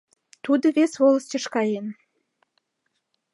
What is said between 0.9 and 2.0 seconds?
волостьыш каен.